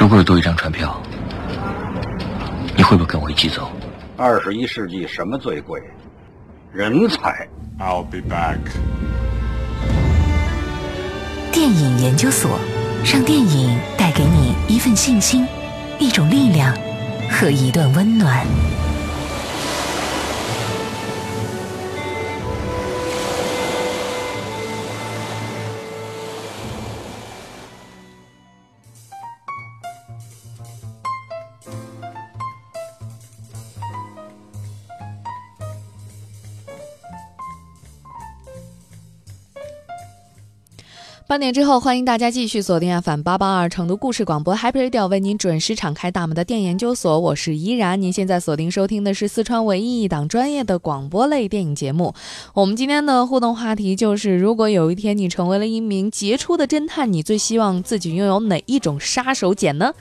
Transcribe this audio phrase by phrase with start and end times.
[0.00, 0.98] 如果有多一张船票，
[2.74, 3.70] 你会不会跟我一起走？
[4.16, 5.78] 二十一世纪什么最贵？
[6.72, 7.46] 人才。
[7.78, 8.56] I'll be back.
[11.52, 12.58] 电影研究所，
[13.04, 15.46] 让电影带给你一份信心、
[15.98, 16.74] 一种力量
[17.28, 18.46] 和一段温暖。
[41.30, 48.02] 八点之后，欢迎大家继续锁定 FM 八八二成都故事广播 Happy Radio，为您准时敞开大门的电影研究所，我是依然。
[48.02, 52.12] 您现在锁定收听的是四川唯一一档专业的广播类电影节目。
[52.52, 59.92] 我们今天的互动话题就是：如果有一天你成为了一名杰出的侦探，你最希望自己拥有哪一种杀手锏呢？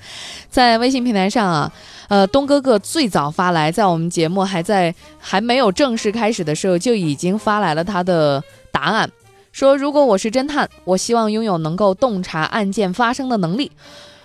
[0.50, 1.72] 在微信平台上啊，
[2.08, 9.08] 呃，东哥哥最早发来，在我们节目还在还没有正式开始的时候，就已经发来了他的答案。
[9.52, 13.72] 说，如果我是侦探，我希望拥有能够洞察案件发生的能力，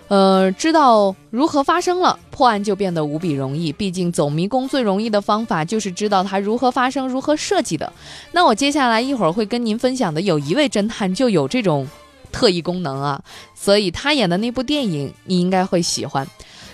[0.09, 3.73] 呃，知道如何发生了，破案就变得无比容易。
[3.73, 7.91] 毕竟走迷宫最容易的方法就是知道它如何发生、如何设计的。
[8.33, 11.89] 那我接下来一会儿会跟您分享的，有一位侦探就有这种
[12.31, 13.23] 特异功能啊，
[13.55, 16.27] 所以他演的那部电影你应该会喜欢。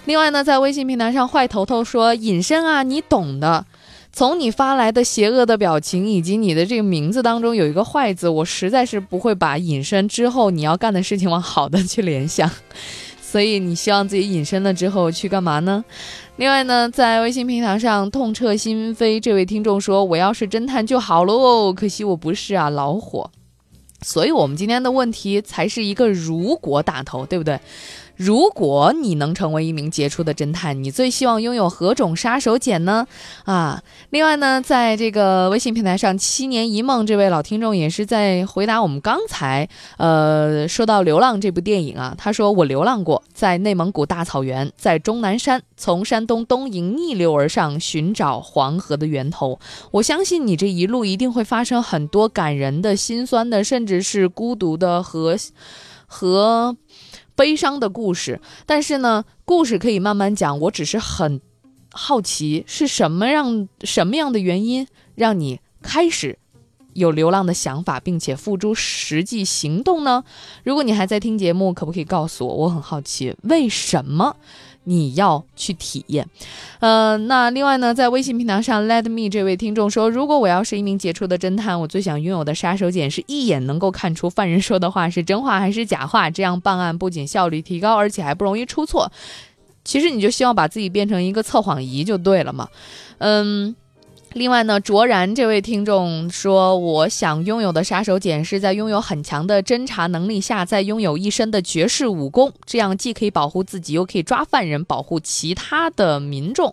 [0.06, 3.64] 另外呢，在微信平台上，坏头头说隐身啊，你懂的。
[4.12, 12.50] 从你发来的邪恶的表情以及你的这个名字当中有一个“坏”字，我实在是不会把隐身之后你要干的事情往好的去联想，
[13.22, 15.84] 所以你希望自己隐身了之后去干嘛呢？
[16.36, 23.30] 另外呢，在微信平台上痛彻心扉这位听众说：“我要是侦探就好喽，可惜我不是啊，老火。”
[24.02, 27.60] 所以，我们今天的问题才是一个“如果”打头，对不对？
[28.20, 33.06] 如果你能成为一名杰出的侦探，你最希望拥有何种杀手锏呢？
[33.46, 39.66] 啊，另外呢，在这个微信平台上，七年一梦这位老听众也是在回答我们刚才
[39.96, 49.58] 呃说到《流浪》这部电影啊，他说我流浪过，在内蒙古大草原，在终南山，从山东东营逆流而上，寻找黄河的源头。
[49.92, 55.34] 我相信你这一路一定会发生很多感人的、心酸的，甚至是孤独的和
[56.06, 56.76] 和。
[57.40, 60.60] 悲伤的故事，但是呢，故事可以慢慢讲。
[60.60, 61.40] 我只是很
[61.90, 66.38] 好奇，是什么让什么样的原因让你开始
[66.92, 70.22] 有流浪的想法，并且付诸实际行动呢？
[70.64, 72.54] 如果你还在听节目，可不可以告诉我？
[72.54, 74.36] 我很好奇，为什么
[74.90, 76.28] 你要去体验？
[76.80, 89.12] 呃，那另外呢，在微信平台上，Let me 这位听众说，如果我要是一名杰出的侦探，我最想拥有的杀手锏是一眼能够看出犯人说的话是真话还是假话，这样办案不仅效率提高，而且还不容易出错。
[89.84, 92.68] 其实你就希望把自己变成一个测谎仪就对了嘛。
[93.18, 93.76] 嗯。
[94.34, 106.72] 另外呢，卓然这位听众说，我想拥有的杀手锏是在拥有很强的侦查能力下，再拥有一身的绝世武功，这样既可以保护自己，又可以抓犯人，保护其他的民众。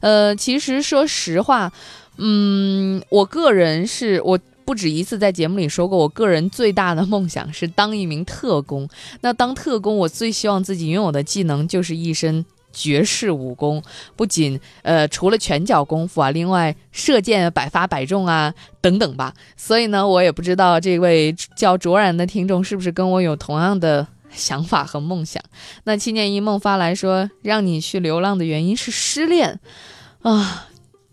[0.00, 1.72] 呃，其实说实话，
[2.18, 8.88] 嗯，我个人是我不止一次在节目里说过，我个人最大的梦想是当一名特工。
[9.22, 12.46] 那当特工，我最希望自己拥有的技能就是一身。
[12.72, 13.82] 绝世武功
[14.16, 19.32] 不仅呃除了拳脚功夫啊，另外射箭百发百中啊等等吧。
[19.56, 25.42] 所以呢，我也不知道这位叫卓然的听众是不是跟我有同样的想法和梦想。
[25.84, 29.60] 那七年一梦发来说，让你去流浪的原因是失恋
[30.22, 30.68] 啊，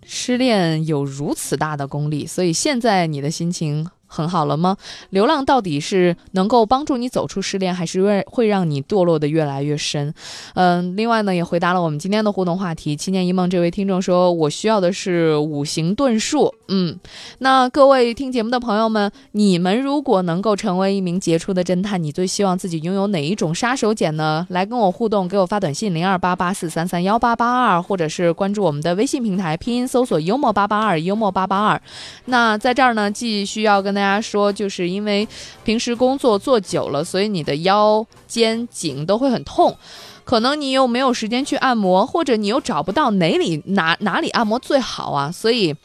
[0.06, 3.90] 失恋有如此大的功力，所以现在你的心情。
[4.10, 4.76] 很好了吗？
[5.12, 10.14] 流浪到底是能够帮助你走出失恋，还是会会让你堕落的越来越深？
[10.56, 12.96] 嗯，另外呢，也回答了我们今天的互动话题。
[12.96, 17.00] 七年一梦这位听众说：“我需要的是五行遁术。”嗯，
[17.40, 24.46] 那各位听节目的朋友们，你们如果能够成为一名杰出的侦探，你最希望自己拥有哪一种杀手锏呢？
[24.50, 31.82] 来跟我互动，给我发短信零二八八四三三幺八八二，或者是关注我们的微信平台，拼音搜索幽默八八二，幽默八八二。
[32.26, 35.28] 那在这儿呢，继续要跟大家说，就是因为
[35.64, 39.76] 平时工作做久了，所以你的腰、肩、颈都会很痛。
[40.24, 45.76] 可能你又没有时间去按摩，或者你又找不到哪里哪哪里按摩最好啊，所以。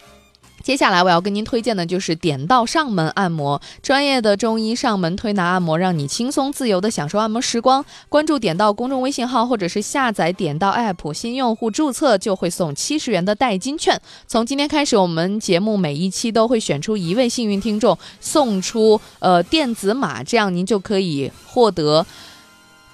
[0.64, 7.84] 接下来我要跟您推荐的就是点到上门按摩，专业的中医上门推拿按摩，让你轻松自由的享受按摩时光。
[8.08, 14.00] 关注点到公众微信号，或者是下载点到 app，新用户注册就会送七十元的代金券。
[14.26, 22.06] 从今天开始，我们节目每一期都会选出一位幸运听众，送出呃电子码，这样您就可以获得。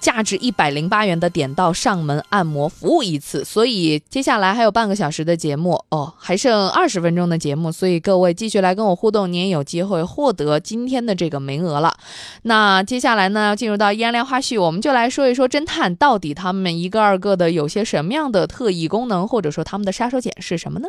[0.01, 3.45] 价值一百零八元的点到上门按摩服务一次。
[3.45, 11.95] 所以接下来还有半个小时的节目哦，还剩二十分钟的节目，所以各位继续来跟我互动，您也有机会获得今天的这个名额了。
[12.41, 20.87] 那接下来呢，要进入到依然聊花絮，我们就来说一说侦探到底他们一个二个的有些什么样的特异功能，或者说他们的杀手锏是什么呢？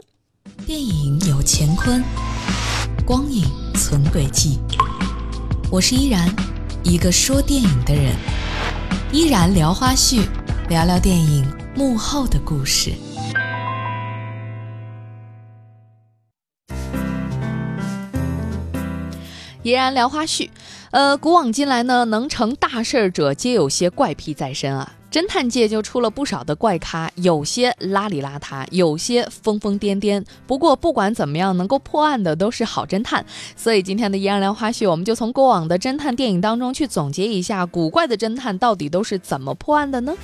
[0.67, 2.03] 电影有乾坤，
[3.05, 3.45] 光影
[3.75, 4.59] 存轨迹。
[5.71, 6.29] 我是依然，
[6.83, 8.15] 一个说电影的人。
[9.13, 10.27] 依然聊花絮，
[10.71, 11.45] 聊聊电影
[11.77, 12.95] 幕后的故事。
[19.63, 20.49] 依然聊花絮，
[20.93, 24.91] 呃，古往今来呢，能成大事者皆有些怪癖在身啊。
[25.13, 30.25] 侦探界就出了不少的怪咖，有些邋里邋遢，有些疯疯癫癫。
[30.47, 33.23] 不过不管怎么样，能够破案的都是好侦探。
[33.55, 40.17] 所以今天的《一二聊花絮》，我们就从过往的侦探电影当中去总结一下，古怪的侦探到底都是怎么破案的呢？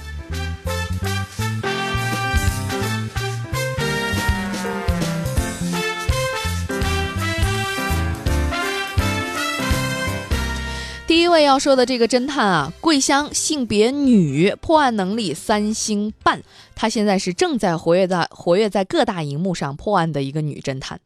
[11.19, 16.41] 第一位要说的这个侦探啊，桂香，性别女，破案能力三星半。
[16.77, 21.01] 她现在是正在活跃在活跃在各大荧幕上破案的一个女侦探。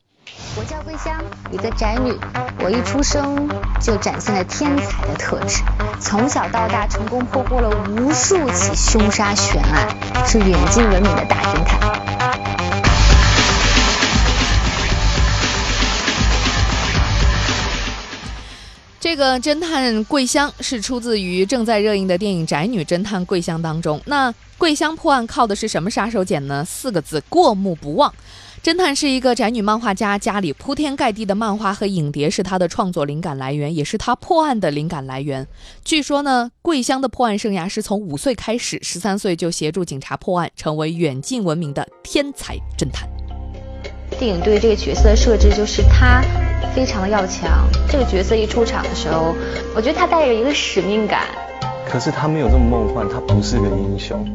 [0.55, 1.19] 我叫桂香，
[1.51, 2.13] 一个宅女。
[2.63, 3.49] 我一出生
[3.81, 5.63] 就展现了天才的特质，
[5.99, 9.89] 从小到大成功破获了无数起凶杀悬案，
[10.27, 11.92] 是远近闻名的大侦探。
[19.13, 24.01] 这个侦探桂香是出自于正在热映的电影《宅女侦探桂香》当中。
[24.07, 26.65] 那桂香破案靠的是什么杀手锏呢？
[26.65, 28.11] 四个字：过目不忘。
[28.65, 35.47] 侦探是一个宅女漫画家，家里铺天盖地的漫画和影碟是她的创作灵感来源，也是她破案的灵感来源。
[35.85, 43.07] 据说呢，桂香的破案生涯是从五岁开始，十三岁就协助警察破案，成为远近闻名的天才侦探。
[44.19, 46.23] 电影对这个角色的设置就是他
[46.75, 47.69] 非常的要强。
[47.89, 49.35] 这个角色一出场的时候，
[49.75, 51.23] 我觉得他带着一个使命感。
[51.89, 54.27] 可是他没有这么梦幻，他不是个英雄。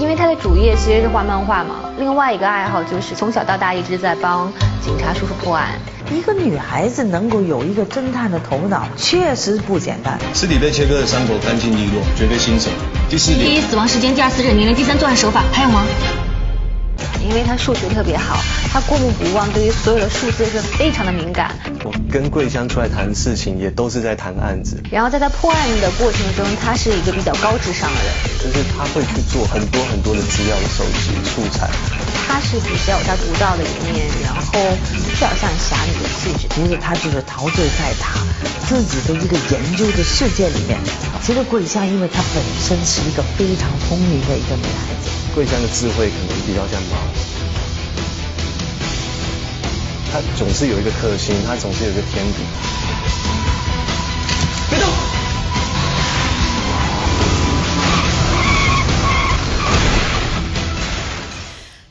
[0.00, 5.70] 因为他的主业其实是画漫画嘛，另外一个爱好就是从小到大一直在帮警察叔叔破案。
[6.10, 10.18] 一个女孩子能够有一个侦探的头脑，确实不简单。
[10.32, 12.70] 尸体被切割的伤口干净利落，绝对新手。
[13.10, 15.82] 第四点，第一死亡时间，第二死者年龄，第三作案手法，还有吗？
[17.22, 18.38] 因为他数学特别好，
[18.72, 21.54] 他过目不忘，对于所有的数字是非常的敏感。
[21.84, 24.82] 我跟桂香出来谈事情，也都是在谈案子。
[24.90, 31.68] 然后在他破案的过程中，他是一个比较高智商的人，就是他会去做很多很多的资料的收集素材。
[32.28, 34.52] 他是比较有他独到的一面，然后
[34.84, 36.48] 比较像侠女的气质。
[36.54, 38.20] 其实他就是陶醉在他
[38.68, 40.78] 自己的一个研究的世界里面。
[41.22, 45.10] 其实桂香，因为她本身是一个非常聪明的一个女孩子。
[45.34, 46.96] 桂香的智慧可能比较像猫，
[50.10, 52.97] 它总是有一个克星，它总是有一个天敌。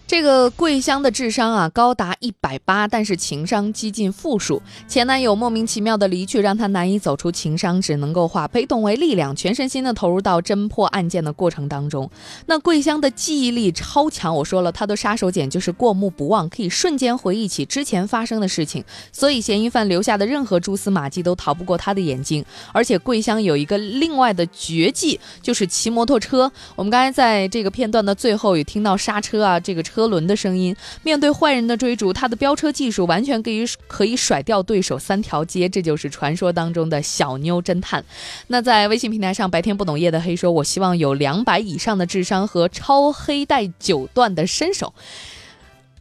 [0.07, 4.61] 这个桂香的智商啊高达一百八，但是情商几近负数。
[4.87, 12.09] 前男友莫名其妙的离去，让她难以走出情伤，只能够化被动为力量，全身心的投入到侦破案件的过程当中。
[12.45, 22.45] 那桂香的记忆力超强，我说了，她的杀手锏就是过目不忘，可以瞬间回忆起之前发生的事情，所以嫌疑犯留下的任何蛛丝马迹都逃不过她的眼睛。
[22.71, 26.49] 而且桂香有一个另外的绝技，就是骑摩托车。
[26.77, 29.96] 我们刚才在这个片段的最后也听到刹车啊，这个车。
[29.97, 38.05] 车轮的声音，面对坏人的追逐，他的飙车技术完全可以可以甩掉对手三条街，这就是传说当中的小妞侦探。
[38.45, 44.93] 那在微信平台上，白天不懂夜的黑说：“我希望有两百以上的智商和超黑带九段的身手，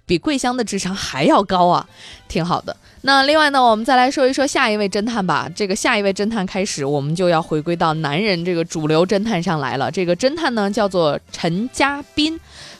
[0.04, 1.88] 比桂香的智商还要高啊，
[2.28, 5.48] 挺好的。”那另外呢，我们再来说一说下一位侦探吧。
[5.54, 9.90] 这个下一位侦探开始，我们就要回归到男人这个主流侦探上来了。
[9.90, 12.38] 这个侦探呢，叫做陈家斌。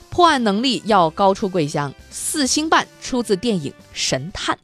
[0.09, 4.55] 破案能力要高出桂香，四星半，出自电影《神探》。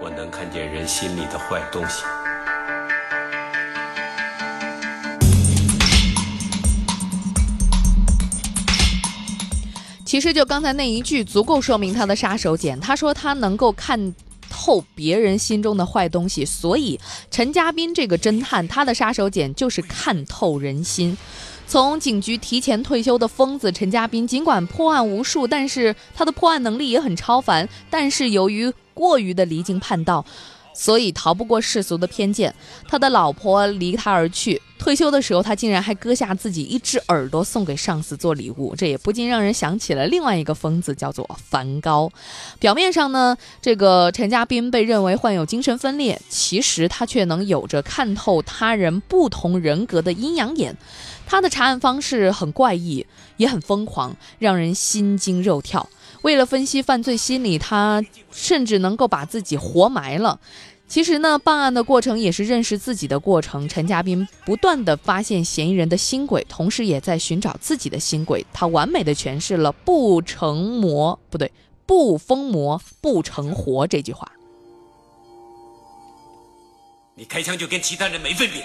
[0.00, 2.04] 我能看见人心里的坏东西。
[10.06, 12.80] 其实就刚才那一句，足够说明他的杀手锏。
[12.80, 14.14] 他说他能够看。
[14.68, 21.16] 透别人心中的坏东西，所以陈家斌这个侦探，他的杀手锏就是看透人心。
[21.66, 27.66] 从警局提前退休的疯子陈家斌，尽管破案无数，但是他的破案能力也很超凡。
[27.88, 30.22] 但是由于过于的离经叛道。
[30.78, 32.54] 所以逃不过世俗的偏见，
[32.86, 34.62] 他的老婆离他而去。
[34.78, 42.08] 退休的时候，他竟然还割下自己一只耳朵送给上司做礼物，这也不禁让人想起了另外一个疯子，叫做梵高。
[42.60, 50.76] 表面上呢，这个陈家斌被认为患有精神分裂，其实他却能有着看透他人不同人格的阴阳眼。
[51.30, 53.04] 他的查案方式很怪异，
[53.36, 55.86] 也很疯狂，让人心惊肉跳。
[56.22, 60.40] 为了分析犯罪心理，他甚至能够把自己活埋了。
[60.88, 63.68] 其实呢，办案的过程也是认识自己的过程。
[63.68, 68.46] 陈家斌不断的发现嫌疑人的新轨，同时也在寻找自己的新轨。
[68.54, 71.52] 他完美的诠释了“不成魔不对，
[71.84, 74.32] 不疯魔不成活”这句话。
[77.14, 78.64] 你开枪就跟其他人没分别。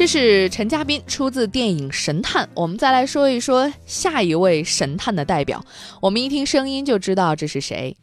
[0.00, 2.46] 这是陈嘉宾，出自电影《神探》。
[2.54, 5.62] 我们再来说一说下一位神探的代表，
[6.00, 7.94] 我们一听声音就知道这是谁。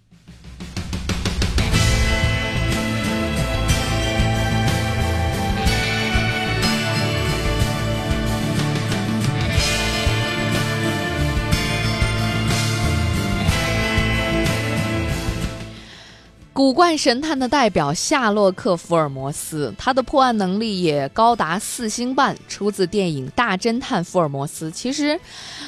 [16.58, 24.68] 古怪神探的代表夏洛克·福尔摩斯，他的破案能力也高达四星半，出自电影《大侦探福尔摩斯》。
[24.72, 25.20] 其实，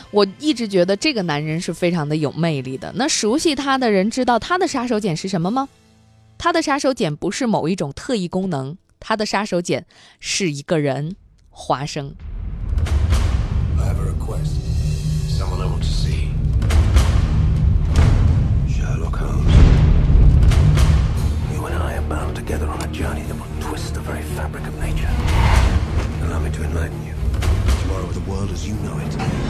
[0.10, 2.92] 我一直觉得这个男人是非常的有魅力的。
[2.96, 5.70] 那熟悉他的人知道他的杀手锏是什么吗？
[6.40, 9.84] 他的杀手锏不是某一种特异功能，他的杀手锏
[10.20, 11.16] 是一个人——
[11.52, 12.16] 华生。
[22.50, 25.08] Together on a journey that will twist the very fabric of nature.
[26.24, 27.14] Allow me to enlighten you.
[27.82, 29.49] Tomorrow the world as you know it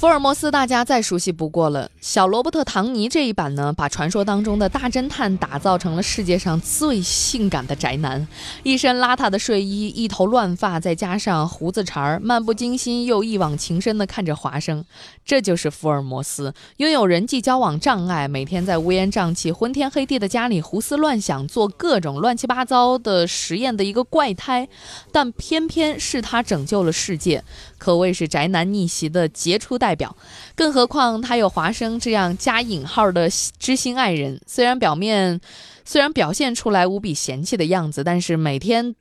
[0.00, 8.26] 福尔摩斯大家再熟悉不过了，小罗伯特·唐尼这一版呢，把传说当中的大侦探打造成了世界上最性感的宅男，
[8.62, 14.82] 一身邋遢的睡衣，一头乱发，再加上胡子茬儿，漫不经心又一往情深地看着华生。
[15.22, 24.66] 这就是福尔摩斯，拥有人际交往障碍，每天在乌烟瘴气、昏天黑地的家里胡思乱想，做各种乱七八糟的实验的一个怪胎，
[25.12, 27.44] 但偏偏是他拯救了世界。
[27.76, 30.16] 可谓是宅男逆袭的杰出代代表，
[30.54, 33.28] 更何况他有华生这样加引号的
[33.58, 34.40] 知心爱人。
[34.46, 35.40] 虽然表面，
[35.84, 38.94] 虽然表现出来无比嫌弃的样子，但是每天，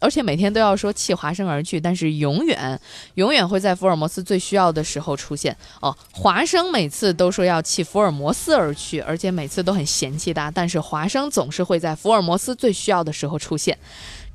[0.00, 2.80] 而且每天都要说弃华生而去，但是永远，
[3.16, 5.54] 永远会在福尔摩斯最需要的时候出现。
[5.82, 13.76] 哦，华生每次都说要弃福尔摩斯而去，而且每次都很嫌弃他，但是华生总是会在福尔摩斯最需要的时候出现。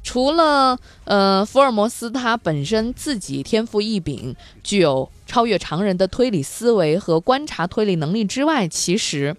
[0.04, 9.36] 除了呃，福尔摩斯他本身自己天赋异禀，具有超越常人的推理思维和观察推理能力之外，其实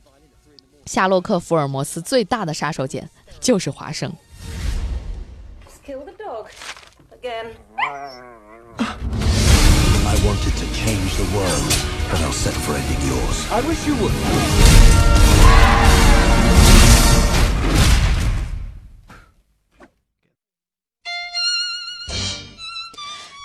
[0.85, 3.03] 夏洛克·福尔摩斯最大的杀手锏
[3.41, 4.13] 就是华生。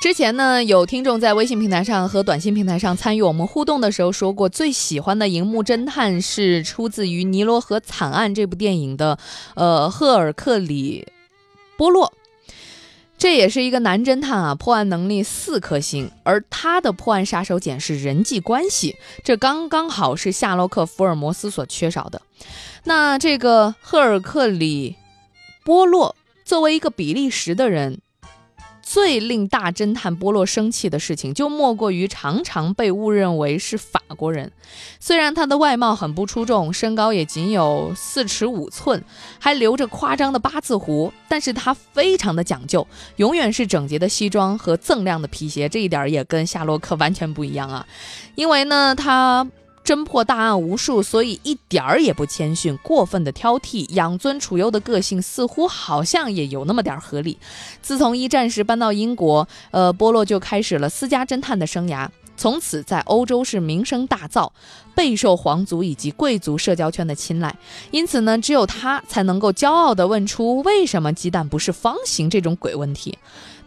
[0.01, 9.20] 之前呢，有听众在微信平台上和短信平台上参与我们互动的时候说过，最喜欢的荧幕侦探是出自于《尼罗河惨案》这部电影的，
[9.53, 11.08] 呃，赫尔克里
[11.77, 12.12] 波洛。
[13.20, 22.20] 这也是一个男侦探啊，破案能力四颗星，而他的破案杀手锏是人际关系，这刚刚好是夏洛克·福尔摩斯所缺少的。
[22.86, 24.96] 那这个赫尔克里
[25.63, 28.00] 波洛作为一个比利时的人。
[28.81, 34.51] 最令大侦探波洛生气的事情，就莫过于常常被误认为是法国人。
[35.00, 39.03] 虽然他的外貌很不出众，身高也仅有四尺五寸，
[39.39, 42.85] 还留着夸张的八字胡，但是他非常的讲究，
[43.17, 45.69] 永远是整洁的西装和锃亮的皮鞋。
[45.69, 47.85] 这一点也跟夏洛克完全不一样啊，
[48.35, 49.47] 因为呢，他。
[49.91, 57.38] 侦破大案无数，所以一点儿也不谦逊，过分的挑剔，养尊处优的个性似乎好像也有那么点儿合理。
[57.81, 62.07] 自从一战时搬到英国，呃，波洛就开始了私家侦探的生涯。
[62.41, 64.50] 从此在欧洲是名声大噪，
[64.95, 67.55] 备受皇族以及贵族社交圈的青睐。
[67.91, 73.15] 因此呢，只有他才能够骄傲地问出为什么鸡蛋不是方形这种鬼问题。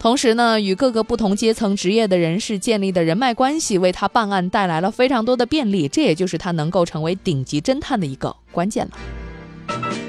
[0.01, 10.04] 同时呢，与各个不同阶层职业的人士建立的人脉关系，为他办案带来了非常多的便利，这也就是他能够成为顶级侦探的一个关键了。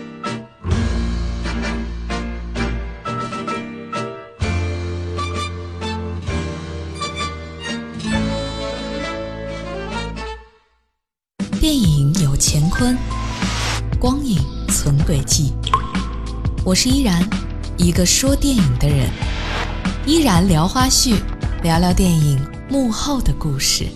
[11.66, 12.96] 电影有乾坤，
[14.00, 15.52] 光影存轨迹。
[16.64, 17.28] 我是依然，
[17.76, 19.10] 一个说电影的人。
[20.06, 21.16] 依然聊花絮，
[21.64, 23.88] 聊聊电影幕后的故事。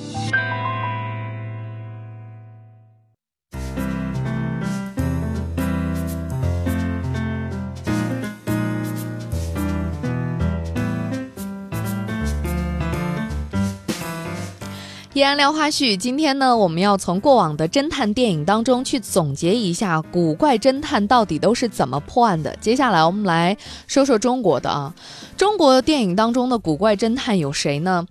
[15.19, 22.55] 依然聊花絮，今天呢，我们要从过往的侦探电影当中去总结一下古怪侦探到底都是怎么破案的。
[22.61, 24.95] 接下来我们来说说中国的啊，
[25.35, 28.07] 中国电影当中的古怪侦探有谁呢？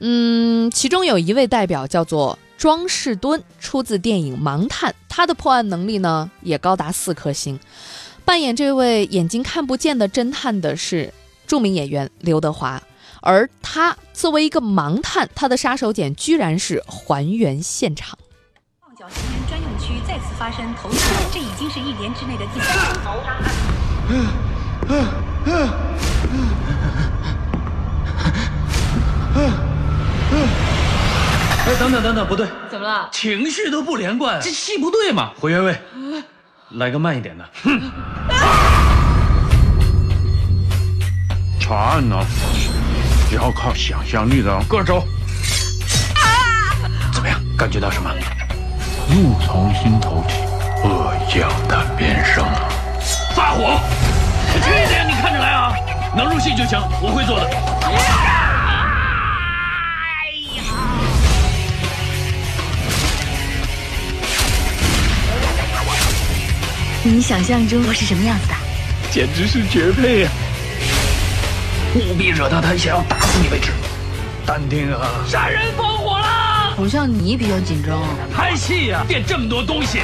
[0.00, 7.58] 嗯，其中有一位代表叫做庄士敦，出自电影《盲探》，他的破案能力呢也高达四颗星。
[8.26, 11.10] 扮演这位眼睛看不见的侦探的是
[11.46, 12.82] 著名演员刘德华。
[13.22, 18.18] 而他作为一个盲探，他的杀手锏居然是还原现场。
[18.82, 23.50] 旺角行人专用区再次发生投尸案，这已经是一年之内的第三起谋杀案。
[31.64, 33.08] 哎，等等等等，不对，怎么了？
[33.10, 35.32] 情绪都不连贯，这戏不对嘛？
[35.40, 35.74] 回原位，
[36.72, 37.48] 来个慢一点的。
[41.58, 42.22] 查案呢？
[43.32, 45.06] 要靠想象力的，跟着走。
[47.12, 47.40] 怎么样？
[47.56, 48.10] 感觉到什么？
[49.08, 50.34] 怒从心头起，
[50.84, 52.44] 恶向胆边生。
[53.34, 53.80] 发火！
[54.52, 55.72] 轻一点，你看着来啊！
[56.16, 57.46] 能入戏就行，我会做的。
[59.94, 60.62] 哎呀！
[67.02, 68.54] 你想象中我是什么样子的？
[69.10, 70.30] 简直是绝配呀！
[71.96, 73.72] 务必惹到他想要打死你为止。
[74.46, 75.24] 淡定啊！
[75.26, 76.72] 杀人放火啦！
[76.76, 78.00] 好像你比较紧张。
[78.32, 79.98] 拍戏呀，垫这么多东西。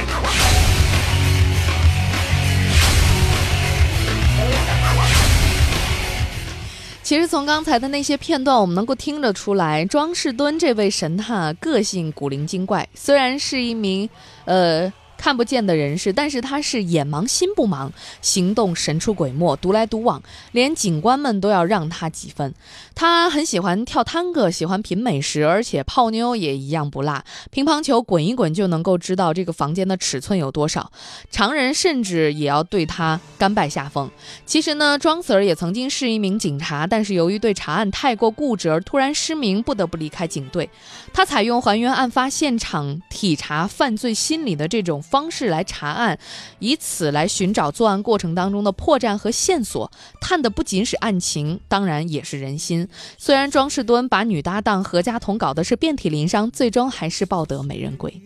[7.03, 14.09] 其实从刚才的那些片段，我们能够听得出来，庄士敦这位神探个性古灵精怪，虽然是一名，
[14.43, 14.91] 呃。
[15.17, 17.89] 看不见的人士，但是他是眼盲心不盲，
[18.21, 22.53] 行动神出鬼没，独来独往，连警官们都要让他几分。
[22.93, 27.23] 他很喜欢跳探戈，喜欢品美食，而且泡妞也一样不落。
[27.51, 30.91] 乒乓球滚一滚就能够知道这个房间的尺寸有多少，
[31.31, 34.09] 常人甚至也要对他甘拜下风。
[34.45, 40.69] 其实呢，庄 Sir 也曾经是一名警察，但是由于对查案太过固执而突然失明，不得不离开警队。
[41.11, 45.01] 他采用还原案发现场、体察犯罪心理的这种。
[45.09, 46.19] 方式来查案，
[46.59, 49.89] 以此来寻找作案过程当中的破绽和线索，
[50.19, 52.87] 探的不仅是案情，当然也是人心。
[53.17, 58.21] 虽然庄士敦把女搭档何家彤搞的是遍体鳞伤，最终还是抱得美人归。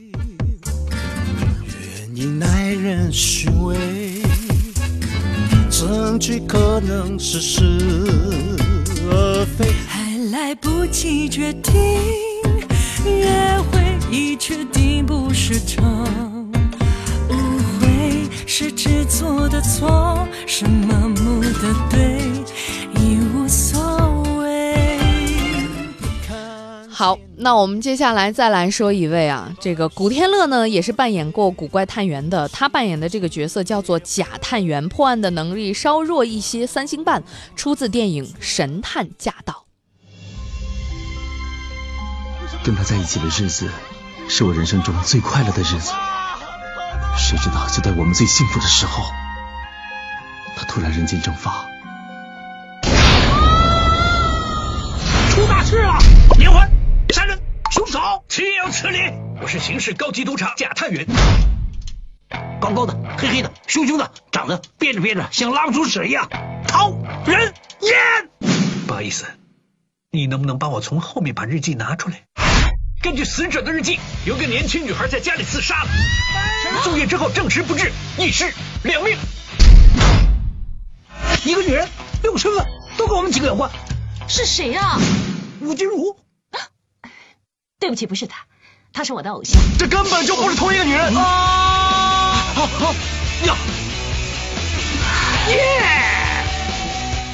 [1.84, 4.22] 愿你耐人寻味，
[5.70, 7.62] 证据可能是是
[9.10, 11.74] 而非，还来不及决定，
[13.06, 16.31] 约会已确定不是场。
[18.62, 22.22] 是执着的错，是盲目的对，
[22.94, 24.78] 已无所谓。
[26.92, 37.24] 好，那我们接下来再来说一位啊，这个古天乐呢也是扮演过古怪探员的，他扮演的这个角色叫做假探员，破案的能力稍弱一些，三星半，
[37.56, 39.66] 出自电影《神探驾到》。
[42.64, 43.68] 跟他在一起的日子，
[44.28, 45.94] 是我人生中最快乐的日子。
[47.18, 49.04] 谁知道，就在我们最幸福的时候，
[50.56, 51.66] 他突然人间蒸发。
[55.30, 55.98] 出大事了！
[56.38, 56.70] 连环
[57.14, 57.40] 杀人，
[57.72, 59.00] 凶手岂有此理！
[59.42, 61.06] 我是刑事高级督察贾探员，
[62.60, 66.30] 高高的，黑黑的，凶凶的，长得憋着憋着像拉不出屎一样，
[66.68, 66.92] 讨
[67.26, 68.30] 人厌。
[68.88, 69.26] 不好意思，
[70.12, 72.24] 你能不能帮我从后面把日记拿出来？
[73.02, 75.90] 根据死者的日记，有个年轻女孩在家里自杀了，
[76.84, 78.54] 送院之后证实不治，一尸
[78.84, 79.18] 两命。
[81.44, 81.88] 一个女人，
[82.24, 82.66] 六个身份，
[82.98, 83.72] 都跟我们几个有关。
[84.28, 85.00] 是谁啊？
[85.60, 86.18] 吴君如。
[87.80, 88.46] 对不起，不是她，
[88.94, 89.60] 她是我的偶像。
[89.80, 91.16] 这根本就不是同一个女人。
[91.16, 92.36] 啊！
[93.48, 93.56] 呀！
[95.50, 96.46] 耶！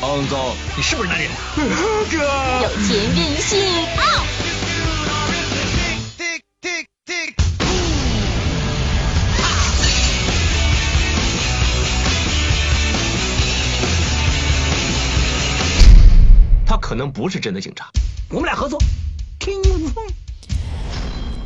[0.02, 0.40] 肮脏，
[0.78, 1.30] 你是不是男人？
[1.58, 2.18] 哥，
[2.64, 3.60] 有钱任性。
[3.98, 4.24] 啊！
[16.78, 17.90] 他可能不是真的警察，
[18.30, 18.80] 我们俩合作，
[19.40, 20.06] 天衣无缝。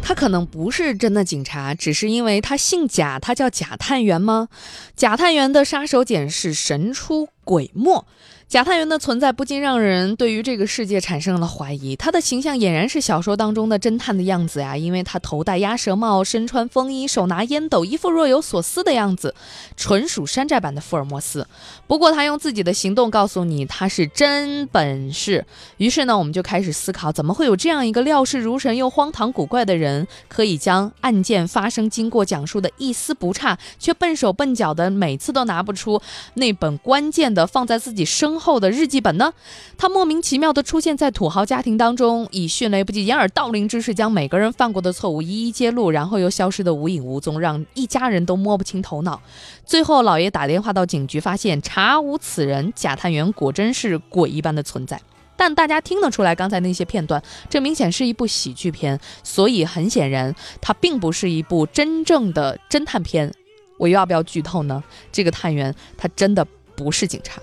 [0.02, 4.50] 他可能不是真的警察，只是因为他姓贾，他叫贾探员吗？
[4.94, 8.06] 贾探员的杀手锏是神出鬼没。
[8.48, 11.96] 贾探员的存在不禁让人对于这个世界产生了怀疑。
[11.96, 19.34] 他的形象俨然是小说当中的侦探的样子呀，因为他头戴鸭舌帽，身穿风衣，手拿烟斗，一副若有所思的样子，
[19.78, 21.48] 纯属山寨版的福尔摩斯。
[21.88, 25.46] 不过他用自己的行动告诉你他是真本事。
[25.78, 36.02] 于是呢，我们就开始思考，怎么会有这样一个料事如神又荒唐古怪的人，可以将案件发生经过讲述的一丝不差，却笨手笨脚的每次都拿不出
[36.34, 39.34] 那本关键的放在自己身后的日记本呢？
[39.78, 49.22] 他莫名其妙地出现在土豪家庭当中，以迅雷不及掩耳盗铃之势将每个人犯过的错误一一揭露，然后又消失得无影无踪，让一家人都摸不清头脑。
[49.65, 52.72] 最后，老爷打电话到警局，发现查无此人。
[52.76, 55.00] 假探员果真是鬼一般的存在。
[55.38, 63.34] 但大家听得出来，刚才那些片段，这明显是一部喜剧片，所以很显然，它并不是一部真正的侦探片。
[63.80, 64.84] 我要不要剧透呢？
[65.12, 66.46] 这个探员他真的
[66.82, 67.39] 不是警察。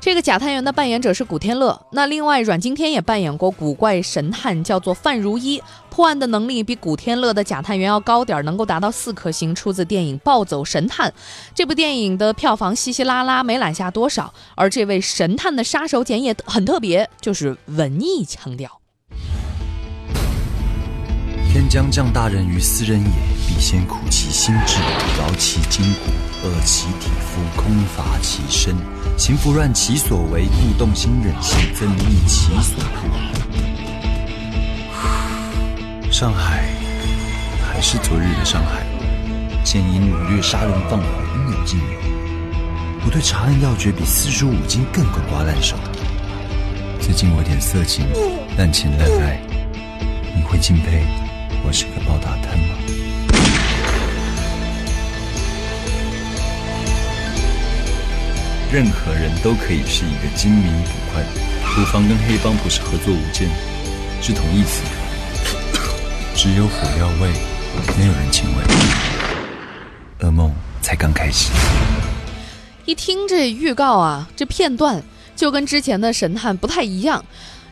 [0.00, 11.10] 这个假探员的扮演者是古天乐，那另外阮经天也扮演过古怪神探，叫做范如一，破案的能力比古天乐的假探员要高点儿，能够达到四颗星，出自电影《暴走神探》。
[11.52, 14.32] 这部电影的票房稀稀拉拉，没揽下多少。
[14.54, 18.80] 而这位神探的杀手锏也很特别，就是文艺腔调。
[21.68, 23.06] 将降大任于斯人也，
[23.46, 24.78] 必先苦其心志，
[25.18, 26.10] 劳其筋骨，
[26.42, 28.74] 饿其体肤，空乏其身，
[29.16, 33.06] 行拂乱其所为，故动心忍性，增益其所不。
[36.10, 36.64] 上海
[37.68, 38.86] 还是昨日的上海，
[39.64, 41.84] 现因掳掠杀人放火应有尽有。
[43.04, 45.76] 我对查案要诀比四书五经更滚瓜烂熟。
[47.00, 48.06] 最近我有点色情，
[48.56, 49.40] 滥情滥爱，
[50.34, 51.04] 你会敬佩？
[51.68, 52.76] 我是个暴打探吗？
[58.72, 61.24] 任何人都可以是一个精明捕快。
[61.74, 63.48] 土方跟黑帮不是合作无间，
[64.22, 64.84] 是同义词。
[66.36, 67.32] 只有火药味，
[67.98, 68.62] 没有人情味。
[70.20, 71.50] 噩梦才刚开始。
[72.84, 75.02] 一听这预告啊，这片段
[75.34, 77.24] 就跟之前的神探不太一样。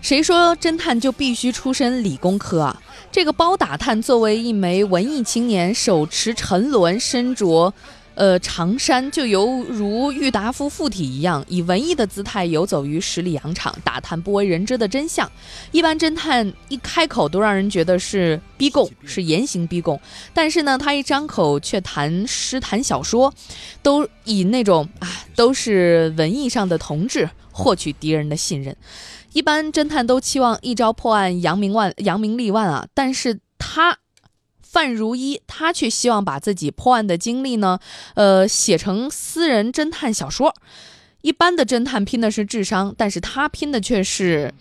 [0.03, 2.83] 谁说侦探就必须出身理工科啊？
[3.15, 7.73] 这个包打探作为一枚文艺青年，手持沉沦，身着
[8.17, 15.31] 呃长衫，就犹如郁达夫附体一样，以文艺的姿态游走于十里洋场，打探不为人知的真相。
[15.71, 20.01] 一般侦探一开口都让人觉得是逼供，是严刑逼供，
[20.33, 23.33] 但是呢，他一张口却谈诗谈小说，
[23.81, 28.77] 都以那种啊都是文艺上的同志获取敌人的信任。
[29.35, 32.87] 一般侦探都期望一朝破案，扬名万扬名立万啊！
[32.95, 33.99] 但是他
[34.63, 37.81] 范如一，他却希望把自己破案的经历呢，
[38.15, 40.55] 呃，写成私人侦探小说。
[41.23, 44.55] 一般的侦探拼的是智商，但是他拼的却是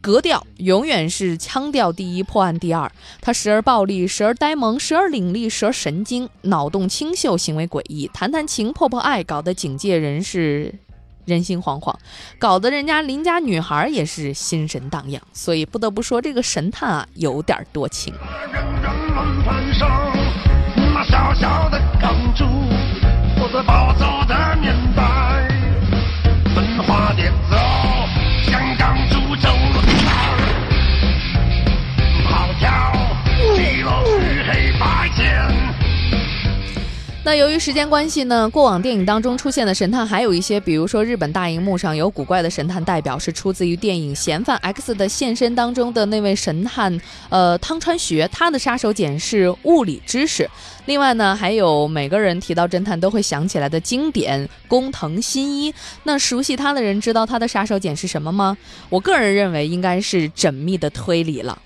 [0.00, 2.88] 格调，永远是腔调第一，破案第二。
[3.20, 10.72] 他时而暴力，时而呆萌，时而伶俐，时而神经，脑洞清秀，行为诡异，谈谈情，破破爱，搞得警界人士。
[11.24, 11.94] 人心惶惶，
[12.38, 18.12] 搞得人家邻家女孩也是心神荡漾，所以不得不说这个神探啊有点多情。
[20.94, 22.44] 那小小的港珠，
[23.40, 24.04] 我在暴走
[37.24, 50.50] 那由于时间关系呢，过往电影当中出现的神探还有一些，比如说日本大荧幕上有古怪的神探代表是出自于电影《嫌犯 X 的现身》当中的那位神探，呃，汤川学，他的杀手锏是物理知识。
[50.86, 55.72] 另外呢，还有每个人提到侦探都会想起来的经典工藤新一。
[56.02, 58.58] 那熟悉他的人知道他的杀手锏是什么吗？
[58.88, 61.56] 我个人认为应该是缜密的推理了。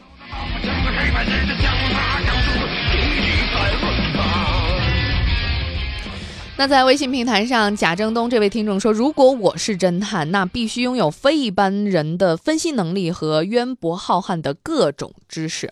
[6.58, 15.70] 那在微信平台上，贾正东这位听众说：“如果我是侦探，那必须拥有非一般人的分析能力和渊博浩瀚的各种知识。”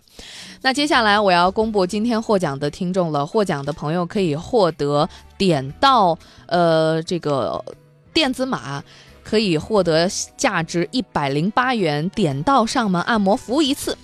[0.61, 7.65] 那接下来我要公布今天获奖的听众了，获奖的朋友可以获得点到呃这个
[8.13, 8.85] 电子码。
[9.25, 13.97] 可以获得价值一百零八元点到上门按摩服务一次，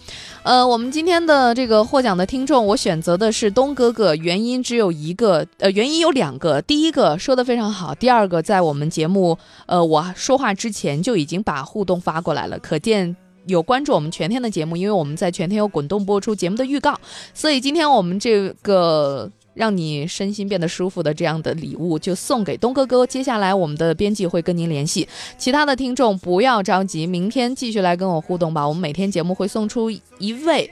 [0.42, 13.14] 呃，我们今天的这个获奖的听众，我选择的是东哥哥，原因只有一个，呃，原因有两个，第一个说的非常好，第二个在我们节目，呃，我说话之前就已经把互动发过来了，可见
[13.46, 16.98] 有关注我们全天的节目，因为我们在全天有滚动播出节目的预告，
[17.34, 19.30] 所以今天我们这个。
[19.54, 23.06] 让你身心变得舒服的这样的礼物就送给东哥哥。
[23.06, 25.08] 接下来我们的编辑会跟您联系。
[25.36, 28.66] 其他的听众不要着急，明天继续来跟我互动吧。
[28.66, 30.70] 我们每天节目会送出一位，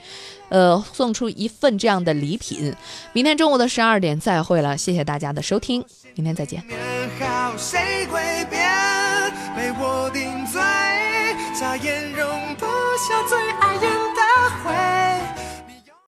[0.49, 2.75] 呃，送出一份这样的礼品。
[3.13, 6.63] 明天中午的十二点再会了，谢谢大家的收听，明天再见。
[7.57, 8.63] 谁会变？
[9.57, 10.61] 被我定罪，
[11.59, 14.08] 眨眼容不下最爱人的